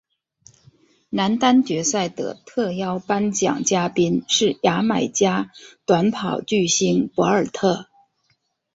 [1.11, 5.51] 男单决赛的特邀颁奖嘉宾是牙买加
[5.85, 7.85] 短跑巨星博尔特。